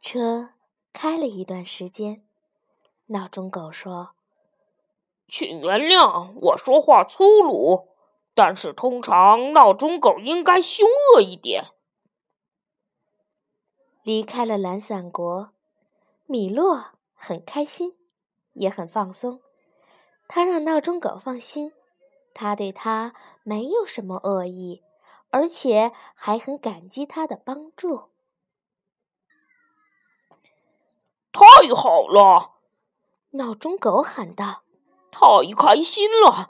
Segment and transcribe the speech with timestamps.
[0.00, 0.50] 车
[0.92, 2.24] 开了一段时间，
[3.06, 4.10] 闹钟狗说
[5.28, 7.88] ：“请原谅我说话粗鲁，
[8.34, 11.64] 但是通常闹钟狗应该凶恶一点。”
[14.04, 15.50] 离开了懒散国，
[16.26, 17.96] 米洛很开心，
[18.52, 19.40] 也很放松。
[20.28, 21.72] 他让闹钟狗放心，
[22.32, 24.84] 他对他没有什么恶意，
[25.30, 28.10] 而且还很感激他的帮助。
[31.36, 32.52] 太好了！
[33.32, 34.62] 闹钟狗喊道
[35.12, 35.20] ：“太
[35.54, 36.48] 开心了！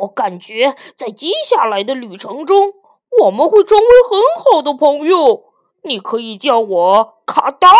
[0.00, 2.74] 我感觉在接下来的旅程中，
[3.22, 5.44] 我们会成为很好的朋友。
[5.84, 7.70] 你可以叫我卡达。”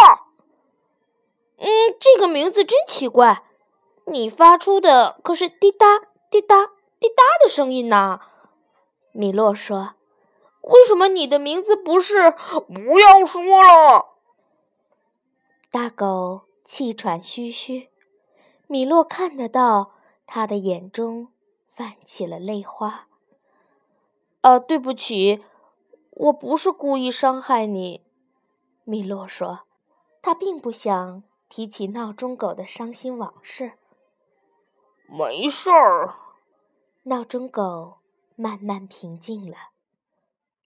[1.61, 1.69] 嗯，
[2.01, 3.43] 这个名字真奇怪。
[4.07, 5.99] 你发出的可是滴答
[6.31, 6.67] 滴答
[6.99, 8.21] 滴答的声音呢？
[9.13, 9.95] 米洛说
[10.63, 12.31] ：“为什么你的名字不是？”
[12.73, 14.16] 不要说了。
[15.77, 17.91] 大狗气喘吁吁，
[18.67, 19.93] 米洛看得到
[20.25, 21.29] 他的眼中
[21.75, 23.09] 泛起了泪花。
[24.41, 25.45] 啊，对不起，
[26.13, 28.01] 我不是故意伤害你。
[28.85, 29.67] 米洛说，
[30.23, 33.73] 他并不想提起闹钟狗的伤心往事。
[35.07, 36.15] 没事儿，
[37.03, 37.99] 闹钟狗
[38.35, 39.57] 慢慢平静了。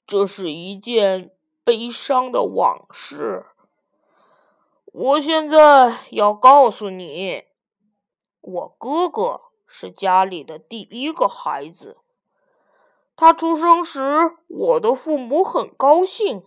[0.06, 1.32] 这是一件
[1.64, 3.46] 悲伤的往事。
[4.92, 7.44] 我现在要告诉你，
[8.40, 11.98] 我哥哥是家里的第一个孩子。
[13.14, 16.42] 他出生时，我的父母很高兴，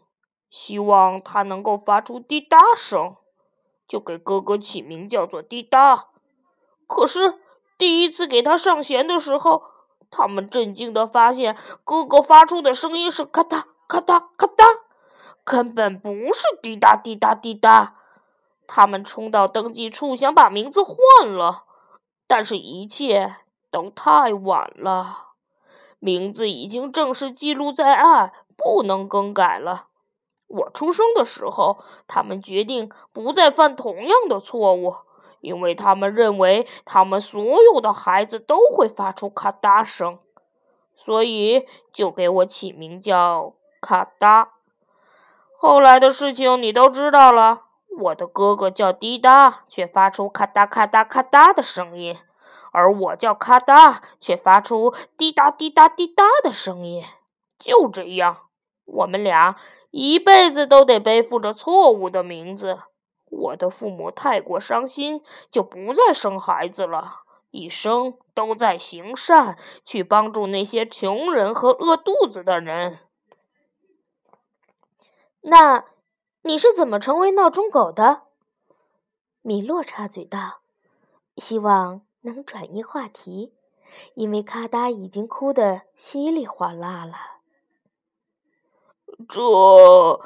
[0.50, 3.16] 希望他能够发出滴答声，
[3.88, 6.10] 就给哥哥起名叫做滴答。
[6.86, 7.40] 可是
[7.78, 9.64] 第一次给他上弦的时候，
[10.12, 11.56] 他们震惊的发现，
[11.86, 14.66] 哥哥发出的声音是咔嗒咔嗒咔嗒，
[15.46, 18.02] 根本不是滴答滴答滴答。
[18.76, 21.66] 他们冲到登记处，想把名字换了，
[22.26, 23.36] 但是一切
[23.70, 25.28] 都太晚了。
[26.00, 29.90] 名字已经正式记录在案，不能更改了。
[30.48, 34.96] 我出生的时候，他们决定不再犯同样的错误，
[35.42, 40.18] 因为他们认为他们所有的孩子都会发出咔嗒声，
[40.96, 44.48] 所以就给我起名叫咔嗒。
[45.60, 47.63] 后来的事情你都知道了。
[47.96, 52.18] 我的哥哥叫滴答，却发出咔嗒咔嗒咔嗒的声音，
[52.72, 57.04] 而我叫咔嗒，却发出滴答滴答滴答的声音。
[57.60, 58.48] 就这样，
[58.86, 59.56] 我们俩
[59.92, 62.80] 一辈子都得背负着错误的名字。
[63.30, 65.22] 我的父母太过伤心，
[65.52, 67.22] 就不再生孩子了，
[67.52, 73.00] 一生都在行善，去帮助那些穷人和饿肚子的人。
[75.42, 75.86] 那。
[76.46, 78.24] 你是怎么成为闹钟狗的？
[79.42, 80.60] 米洛插嘴道，
[81.38, 83.54] 希望能转移话题，
[84.14, 87.14] 因为咔嗒已经哭得稀里哗啦了。
[89.30, 90.20] 这，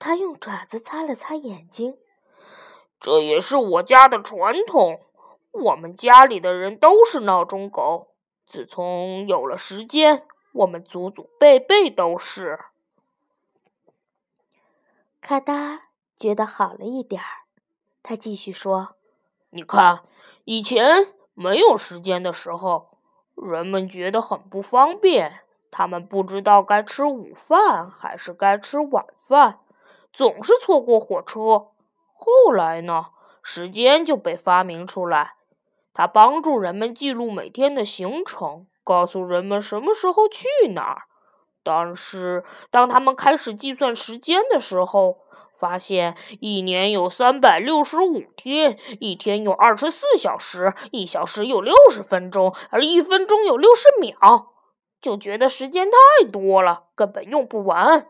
[0.00, 1.96] 他用爪子擦了擦眼睛。
[2.98, 5.02] 这也是我家的传统，
[5.52, 8.08] 我们家里的人都是闹钟狗。
[8.44, 12.58] 自从有了时间，我们祖祖辈辈都是。
[15.24, 15.78] 咔嗒，
[16.16, 17.46] 觉得好了一点儿。
[18.02, 18.96] 他继续说
[19.50, 20.00] ：“你看，
[20.44, 22.98] 以前没有时间的时候，
[23.36, 25.42] 人们觉得很不方便。
[25.70, 29.60] 他们不知道该吃午饭还是该吃晚饭，
[30.12, 31.68] 总是错过火车。
[32.14, 33.06] 后来呢，
[33.44, 35.34] 时间就被发明出来，
[35.94, 41.04] 它帮助人们记录每天的行程，告诉人们什么时候去哪儿。”
[41.62, 45.18] 但是，当他们开始计算时间的时候，
[45.52, 54.16] 发现一年有三百六十五天，一天有二十四小时，一小时有六十分钟，而一分钟有六十秒，
[55.00, 58.06] 就觉得时间太多了，根本用不完。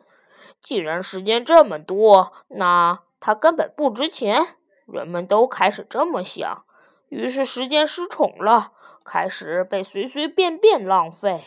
[0.63, 4.47] 既然时间这么多，那它根本不值钱。
[4.87, 6.65] 人们都开始这么想，
[7.09, 8.73] 于是时间失宠了，
[9.05, 11.41] 开始被随随便便浪费。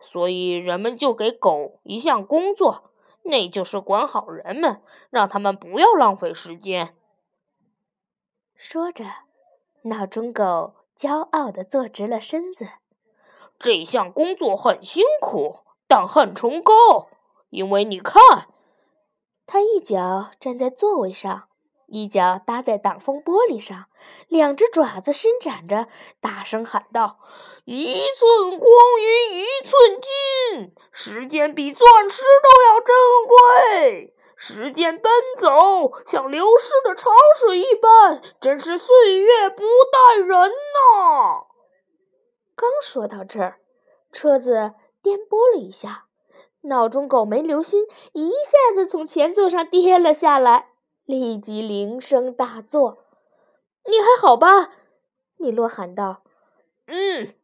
[0.00, 2.90] 所以，人们就给狗一项工作，
[3.22, 6.94] 那就是管好人们，让他们不要浪费时间。
[8.54, 9.04] 说着，
[9.82, 12.68] 闹钟狗骄傲地坐直了身子。
[13.58, 17.08] 这项工作很辛苦，但很崇高，
[17.50, 18.20] 因为你看，
[19.46, 21.48] 它一脚站在座位上。
[21.86, 23.84] 一脚搭在挡风玻璃上，
[24.26, 25.86] 两只爪子伸展着，
[26.18, 27.18] 大声喊道
[27.66, 28.70] ：“一寸光
[29.00, 32.94] 阴一寸金，时间比钻石都要珍
[33.26, 34.14] 贵。
[34.36, 41.46] 时间奔走，像流逝的潮水一般，真是岁月不待人呐！
[42.54, 43.60] 刚说到这儿，
[44.12, 46.04] 车子颠簸了一下，
[46.62, 50.72] 闹钟狗没留心，一下子从前座上跌了下来，
[51.06, 53.04] 立即铃声大作。
[53.88, 54.72] “你还好吧？”
[55.38, 56.22] 米洛喊道。
[56.88, 57.34] “嗯。”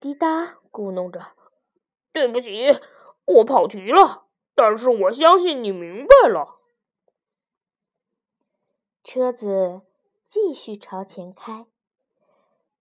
[0.00, 1.32] 滴答咕哝着。
[2.12, 2.80] “对不起，
[3.26, 6.58] 我跑题了。”但是我相信你明白了。
[9.02, 9.80] 车子
[10.26, 11.64] 继续朝前开，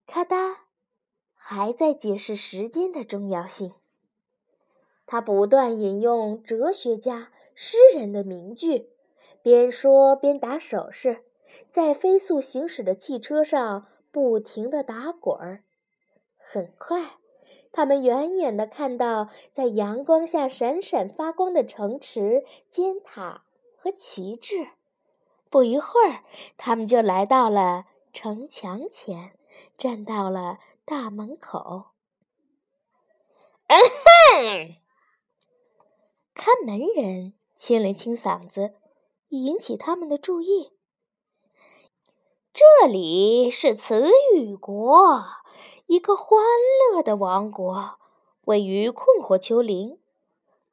[0.05, 0.57] 咔嗒，
[1.33, 3.73] 还在解释时间的重要性。
[5.05, 8.89] 他不断引用哲学家、诗人的名句，
[9.41, 11.23] 边说边打手势，
[11.69, 15.63] 在飞速行驶的汽车上不停地打滚儿。
[16.39, 17.17] 很快。
[17.71, 23.43] 他们远远地看到，在阳光下闪闪发光的城池、尖塔
[23.77, 24.69] 和旗帜。
[25.51, 26.23] 不一会儿，
[26.57, 29.33] 他们就来到了城墙前，
[29.77, 31.89] 站到了大门口。
[33.67, 34.75] 嗯哼！
[36.33, 38.73] 看门人清了清嗓子，
[39.29, 40.71] 引起他们的注意。
[42.51, 45.23] 这里是词语国。
[45.87, 46.39] 一个欢
[46.93, 47.99] 乐的王国，
[48.45, 49.99] 位于困惑丘陵，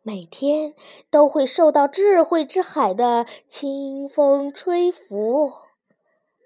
[0.02, 0.74] 每天
[1.10, 5.52] 都会受到智慧之海的清风吹拂。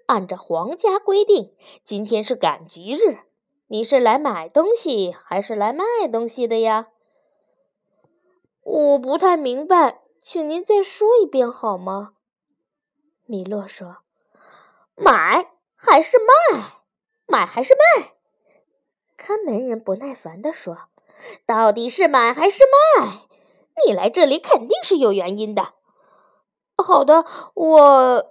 [0.07, 1.55] 按照皇家规定，
[1.85, 3.19] 今天是赶集日。
[3.67, 6.89] 你是来买东西还是来卖东西的呀？
[8.63, 12.13] 我不太明白，请您再说一遍好吗？
[13.25, 13.99] 米洛说
[14.95, 16.81] ：“买还是卖？
[17.25, 18.11] 买还是卖？”
[19.23, 20.75] 看门人不耐烦地说
[21.45, 23.19] ：“到底是买还是卖？
[23.85, 25.75] 你来这里肯定是有原因的。”
[26.75, 27.23] 好的，
[27.53, 28.25] 我……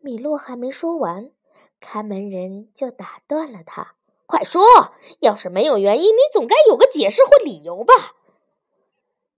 [0.00, 1.30] 米洛还没说完，
[1.80, 3.94] 看门人就打断了他
[4.28, 4.62] ：“快说！
[5.20, 7.94] 要是没有原因，你总该有个解释或理由吧？”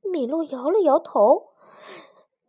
[0.02, 1.52] 米洛摇了摇头：“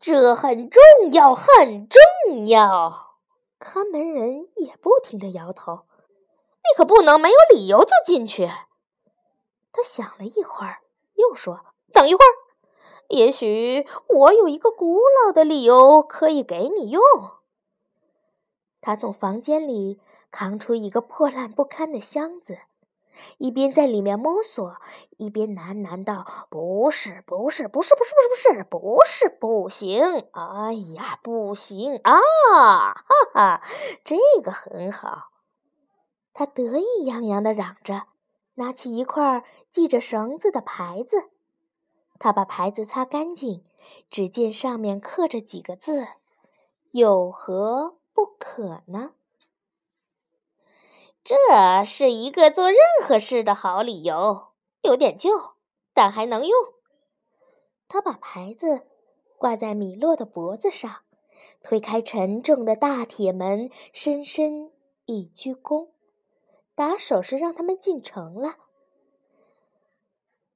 [0.02, 3.18] 这很重要，很重要。”
[3.62, 5.82] 看门人也不停地摇头。
[6.64, 8.48] 你可不能没有理由就进去。
[9.74, 10.80] 他想了一会儿，
[11.16, 12.32] 又说：“等一会儿，
[13.10, 17.02] 也许我有一个古老的理由可以给你用。”
[18.82, 20.00] 他从房间里
[20.30, 22.58] 扛出一个破烂不堪的箱子，
[23.38, 24.78] 一边在里面摸索，
[25.18, 30.28] 一边喃喃道：“不是，不是，不是，不是，不是，不是，不是，不行！
[30.32, 32.20] 哎呀，不行啊！
[32.94, 33.04] 哈
[33.34, 33.62] 哈，
[34.04, 35.30] 这个很好。”
[36.34, 38.04] 他得意洋洋地嚷着，
[38.56, 41.30] 拿起一块系着绳子的牌子。
[42.20, 43.66] 他把牌子擦干净，
[44.10, 46.08] 只见上面刻着几个字
[46.92, 49.12] ：“有何不可呢？”
[51.24, 51.36] 这
[51.86, 54.48] 是一个做任何事的好理由，
[54.82, 55.30] 有点旧，
[55.94, 56.58] 但还能用。
[57.88, 58.88] 他把牌子
[59.38, 61.02] 挂在米洛的脖子上，
[61.62, 64.72] 推开沉重的大铁门，深深
[65.06, 65.90] 一鞠躬。
[66.82, 68.56] 打手势让他们进城了。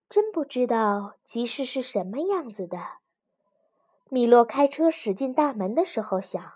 [0.10, 2.80] 真不知道集市是什么样子的。
[4.10, 6.54] 米洛开车驶进大门的时候想，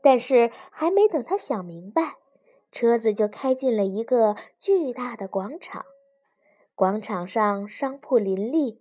[0.00, 2.18] 但是还没等他想明白，
[2.70, 5.84] 车子就开进了一个巨大的广场。
[6.76, 8.80] 广场上商铺林立，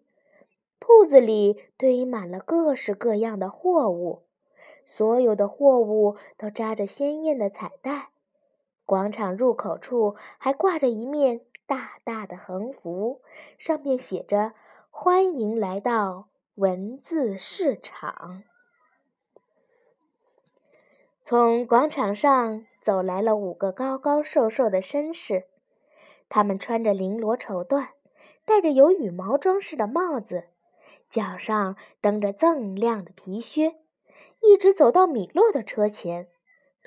[0.78, 4.22] 铺子里堆满了各式各样的货物，
[4.86, 8.10] 所有的货物都扎着鲜艳的彩带。
[8.90, 13.22] 广场入口处还挂着一面大大的横幅，
[13.60, 14.54] 上面写着
[14.90, 18.42] “欢迎来到文字市场”。
[21.22, 25.46] 从广场上走来了五个高高瘦瘦的绅士，
[26.28, 27.90] 他们穿着绫罗绸缎，
[28.44, 30.46] 戴着有羽毛装饰的帽子，
[31.08, 33.76] 脚上蹬着锃亮的皮靴，
[34.42, 36.28] 一直走到米洛的车前。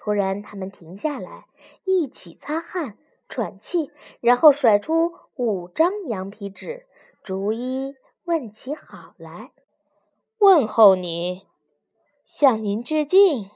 [0.05, 1.47] 突然，他们停下来，
[1.85, 6.89] 一起擦汗、喘气，然后甩出五张羊皮纸，
[7.23, 7.95] 逐一
[8.25, 9.53] 问起好来。
[10.39, 11.47] 问候你，
[12.25, 13.49] 向您致敬，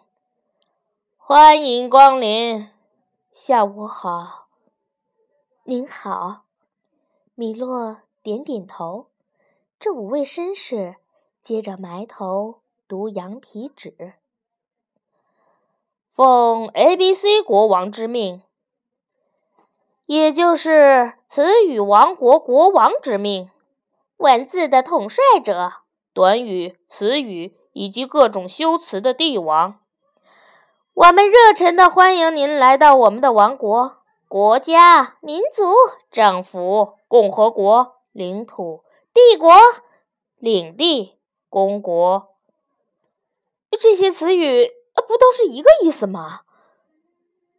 [1.17, 2.69] 欢迎光临。
[3.33, 4.47] 下午好，
[5.65, 6.45] 您好。
[7.35, 9.09] 米洛点点头。
[9.81, 10.95] 这五位绅士
[11.43, 14.15] 接着埋头读羊皮纸。
[16.17, 18.41] 奉 A、B、C 国王之命，
[20.07, 23.51] 也就是词语王国国王之命，
[24.17, 25.75] 文字的统帅者，
[26.15, 29.79] 短语、词语以及各种修辞的帝王。
[30.95, 35.75] 我们热忱的欢迎您来到我们的王国、国家、民族、
[36.11, 38.83] 政府、共和国、领土、
[39.13, 39.53] 帝国、
[40.39, 41.19] 领地、
[41.51, 42.31] 公国。
[43.79, 44.71] 这些词语
[45.03, 46.43] 不都是一个意思吗？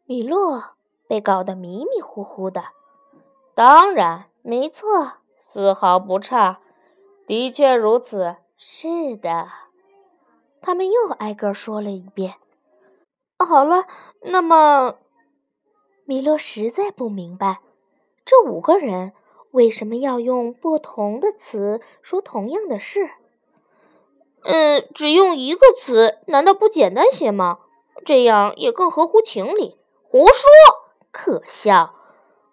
[0.06, 0.76] 米洛
[1.08, 2.66] 被搞得迷迷糊糊的。
[3.54, 6.60] 当然，没错，丝毫不差，
[7.26, 8.38] 的确如此。
[8.56, 9.48] 是的，
[10.62, 12.36] 他们又挨个说了一遍。
[13.38, 13.86] 好了，
[14.22, 14.96] 那么，
[16.06, 17.60] 米洛实在不明白，
[18.26, 19.14] 这五个人
[19.52, 23.12] 为什么要用不同的词说同样的事。
[24.48, 27.60] 嗯，只用一个词，难道不简单些吗？
[28.06, 29.78] 这样也更合乎情理。
[30.04, 30.50] 胡说，
[31.12, 31.94] 可笑，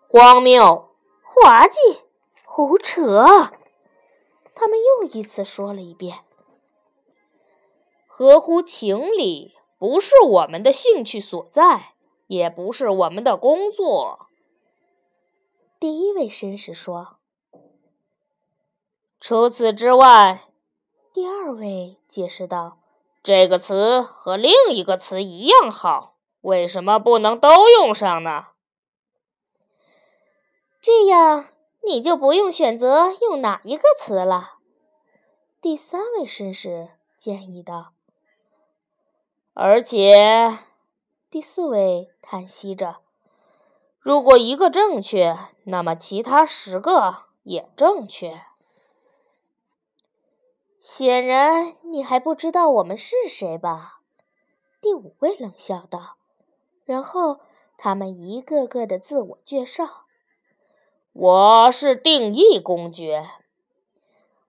[0.09, 0.91] 荒谬，
[1.23, 1.79] 滑稽，
[2.45, 3.53] 胡扯。
[4.55, 6.19] 他们又一次说了一遍。
[8.09, 9.55] 合乎情理。
[9.77, 11.95] 不是我们的兴趣所在，
[12.27, 14.29] 也不是我们的工作。
[15.79, 17.19] 第一位绅士说
[19.21, 20.49] ：“除此之外。”
[21.15, 22.79] 第二位解释道
[23.23, 28.47] ：“这个词和另一个词一样好，为什么不能都用上呢？
[30.81, 31.45] 这样
[31.87, 34.55] 你就不用选择用哪一个词了。”
[35.63, 37.93] 第三位绅士建议道。
[39.53, 40.59] 而且，
[41.31, 42.97] 第四位叹息着
[44.03, 48.41] ：“如果一个正确，那么其他十个也正确。”
[50.87, 54.03] 显然，你还不知道我们是谁吧？
[54.83, 56.19] 第五位冷笑道。
[56.85, 57.41] 然后，
[57.79, 60.05] 他们一个个的自我介绍
[61.15, 63.27] ：“我是定义公爵，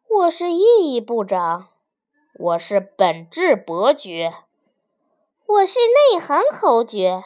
[0.10, 1.70] 我是意义部长，
[2.34, 4.34] 我是本质伯爵。”
[5.48, 5.80] 我是
[6.12, 7.24] 内涵侯爵，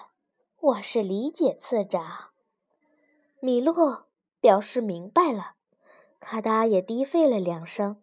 [0.60, 2.30] 我是理解次长。
[3.40, 4.06] 米洛
[4.40, 5.54] 表示明白了，
[6.20, 8.00] 卡达也低吠了两声。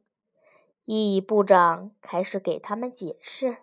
[0.86, 3.58] 意义部长开始给他们解释：“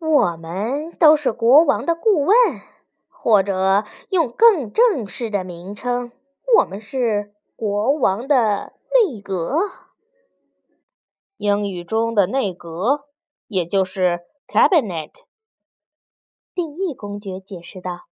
[0.00, 2.36] 我们都是国王的顾问，
[3.08, 6.10] 或者用更正式的名称，
[6.58, 9.70] 我们是国王的内阁。
[11.36, 13.04] 英语中的内阁。”
[13.48, 15.12] 也就是 cabinet，
[16.52, 18.06] 定义公爵解释道：“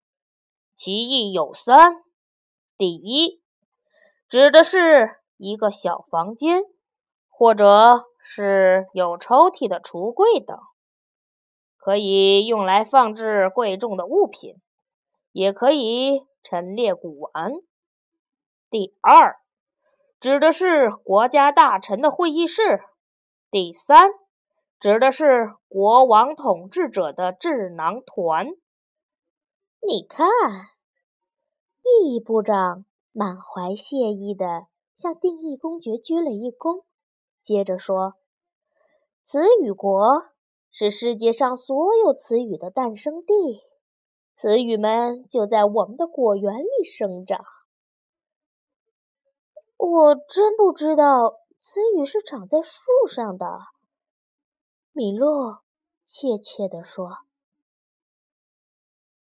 [0.75, 2.03] 其意有三：
[2.77, 3.41] 第一，
[4.27, 6.63] 指的是一个小房间，
[7.27, 10.57] 或者是有抽屉的橱柜等，
[11.77, 14.55] 可以用来放置贵重的物品，
[15.31, 17.53] 也可以陈列古玩；
[18.69, 19.37] 第二，
[20.19, 22.79] 指的是国家大臣的会议室；
[23.49, 24.11] 第三。”
[24.81, 28.47] 指的是国王统治者的智囊团。
[29.87, 30.27] 你看，
[31.83, 34.65] 意义部长满怀谢意地
[35.01, 36.83] 向定义公爵鞠了一躬，
[37.41, 38.13] 接着说
[39.25, 40.25] ：“词语国
[40.69, 43.63] 是世界上所有词语的诞生地，
[44.35, 47.43] 词语们就在我们的果园里生长。”
[49.75, 53.47] 我真不知道词语是长在树上的。
[54.91, 55.63] 米洛
[56.05, 57.09] 怯怯地说：“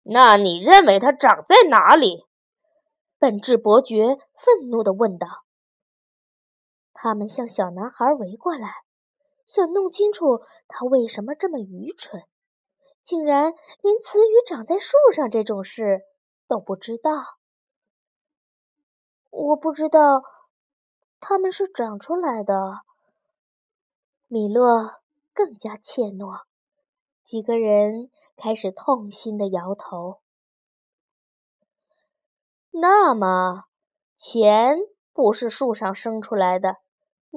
[0.05, 2.27] 那你认为它长在哪里？”
[3.19, 5.44] 本质伯爵愤怒地问道。
[7.05, 8.77] 他们向小男孩围过来，
[9.45, 12.23] 想弄清楚他为什么这么愚蠢，
[13.03, 16.01] 竟然连词语长在树上这种事
[16.49, 17.11] 都不知道。
[19.29, 20.23] 我不知道，
[21.21, 22.81] 他们是长出来的。
[24.29, 24.95] 米洛。
[25.35, 26.43] 更加怯懦，
[27.25, 30.21] 几个人开始痛心的摇头。
[32.71, 33.65] 那么，
[34.17, 34.79] 钱
[35.13, 36.77] 不是树上生出来的，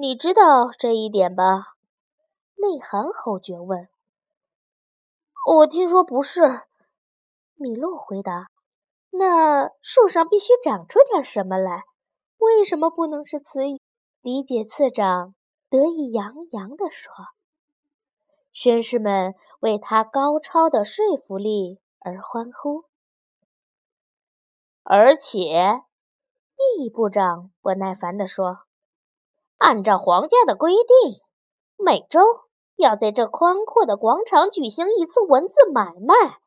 [0.00, 1.74] 你知道这一点吧？
[2.54, 3.88] 内涵侯爵问。
[5.44, 6.62] 我听说不是，
[7.56, 8.46] 米洛回答。
[9.10, 11.82] 那树上必须长出点什么来，
[12.38, 13.82] 为什么不能是词语？
[14.20, 15.34] 理解次长
[15.68, 17.12] 得意洋洋地说。
[18.54, 22.84] 绅士们为他高超的说服力而欢呼，
[24.84, 25.82] 而且，
[26.54, 28.60] 意义部长不耐烦地说
[29.58, 31.20] ：“按照皇家的规定，
[31.76, 32.20] 每周
[32.76, 36.38] 要在这宽阔的广场举行一次文字买卖，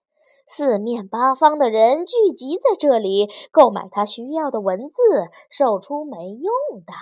[0.46, 6.52] 四面八方的人聚集在这里购买他需要的文字，售出没用
[6.86, 6.94] 的。”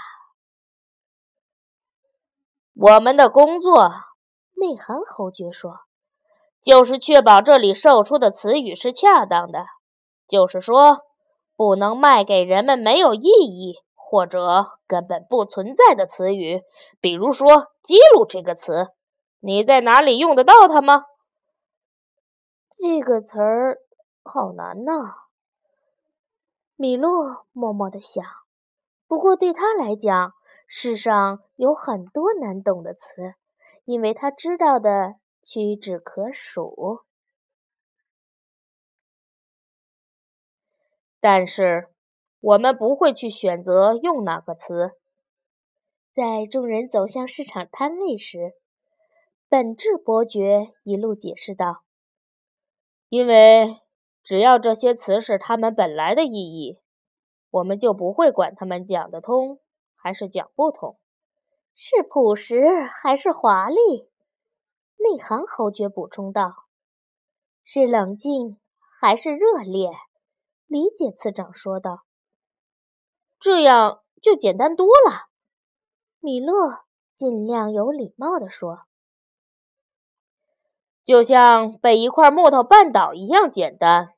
[2.76, 3.92] 我们的工作，
[4.56, 5.82] 内涵侯爵说，
[6.62, 9.66] 就是确保这里售出的词语是恰当的，
[10.28, 11.02] 就是说，
[11.56, 13.76] 不能卖给人们没有意义
[14.10, 16.64] 或者根本不存在的词语。
[17.00, 18.88] 比如说“记录”这个词，
[19.40, 21.06] 你在哪里用得到它吗？
[22.72, 23.78] 这个词儿
[24.24, 25.14] 好难呐，
[26.76, 28.26] 米洛默默地想。
[29.08, 30.34] 不过对他来讲，
[30.66, 33.36] 世上有很多难懂的词，
[33.86, 37.02] 因为他知道的屈指可数。
[41.20, 41.90] 但是，
[42.40, 44.92] 我们不会去选择用哪个词。
[46.14, 48.54] 在众人走向市场摊位时，
[49.48, 51.84] 本质伯爵一路解释道。
[53.10, 53.78] 因为
[54.24, 56.80] 只要这些词是它们本来的意义，
[57.50, 59.60] 我们就不会管它们讲得通
[59.96, 60.98] 还是讲不通，
[61.74, 62.64] 是朴实
[63.02, 64.10] 还是华丽。
[64.98, 66.66] 内行侯爵补充道
[67.64, 68.60] ：“是冷静
[69.00, 69.90] 还是热烈？”
[70.68, 72.04] 理解次长说道
[73.40, 75.30] ：“这样就简单多了。”
[76.22, 76.84] 米勒
[77.16, 78.82] 尽量有礼貌地说。
[81.04, 84.14] 就像被一块木头绊倒一样简单，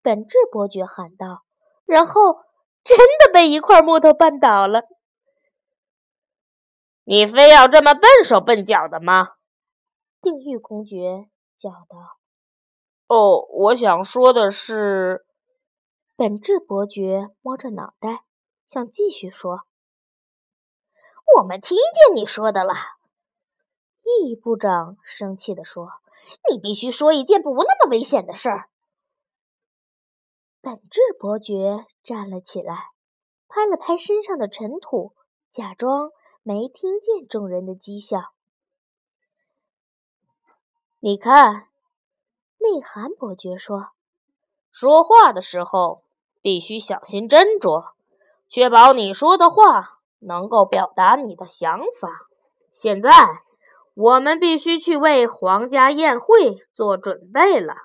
[0.00, 1.44] 本质伯爵喊道，
[1.84, 2.40] 然后
[2.82, 4.84] 真的被一块木头绊倒了。
[7.02, 9.32] 你非要这么笨手笨脚的吗？
[10.22, 11.28] 定玉公爵
[11.58, 12.16] 叫道。
[13.06, 15.26] 哦，我想说的是，
[16.16, 18.22] 本质伯爵摸着脑袋，
[18.66, 19.62] 想继续说。
[21.38, 22.72] 我们听见你说的了。
[24.04, 25.90] 易部长生气地说
[26.48, 28.70] ：“你必须说一件不那么危险的事儿。”
[30.62, 32.92] 本质伯爵站了起来，
[33.48, 35.16] 拍了拍身上的尘土，
[35.50, 36.12] 假装
[36.44, 38.32] 没听见众人的讥笑。
[41.00, 41.68] “你看，”
[42.58, 43.88] 内涵伯爵说
[44.70, 46.03] ，“说话的时候
[46.44, 47.94] 必须小心斟酌，
[48.50, 52.28] 确保你说的话能够表达你的想法。
[52.70, 53.08] 现在。”
[53.96, 57.76] 我们必须去为皇家宴会做准备了。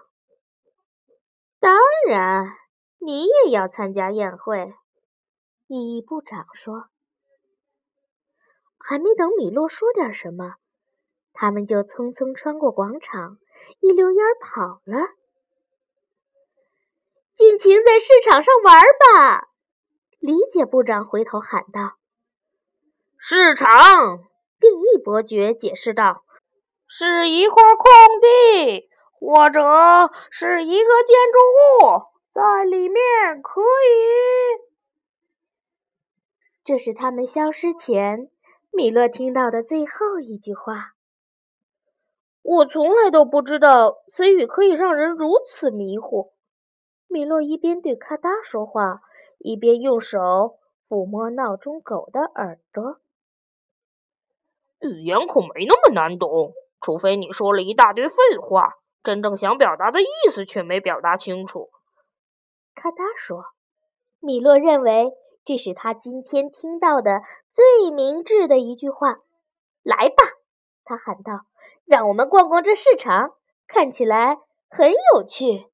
[1.59, 2.47] 当然，
[2.97, 4.73] 你也要参加宴会。”
[5.69, 6.85] 意义部长说。
[8.79, 10.55] 还没等米洛说点什么，
[11.31, 13.37] 他们就匆匆穿过广场，
[13.79, 14.97] 一溜烟跑了。
[17.39, 19.47] 尽情在市场上玩吧！
[20.19, 21.95] 李姐部长回头喊道
[23.17, 23.65] ：“市场。”
[24.59, 26.25] 定义伯爵解释道
[26.85, 29.61] ：“是一块空地，或者
[30.29, 34.59] 是一个建筑物，在里面可以。”
[36.65, 38.29] 这是他们消失前，
[38.69, 40.91] 米勒听到的最后一句话。
[42.41, 46.33] 我从来都不知道词语可以让人如此迷糊。
[47.11, 49.01] 米洛一边对咔哒说话，
[49.39, 52.99] 一边用手抚摸闹钟狗的耳朵。
[54.79, 61.71] 语言可没那么难懂，除非你说了一大堆废话，真正想表达的意思却没表达清楚。
[62.75, 63.43] 咔哒说
[64.21, 65.11] ：“米洛认为
[65.43, 69.17] 这是他今天听到的最明智的一句话。”
[69.81, 70.23] 来吧，
[70.85, 71.47] 他喊道
[71.85, 73.33] ：“让我们逛逛这市场，
[73.67, 74.37] 看起来
[74.69, 75.65] 很有趣。”